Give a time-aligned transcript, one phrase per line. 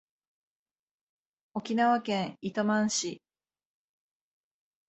[1.53, 3.21] 沖縄県糸満市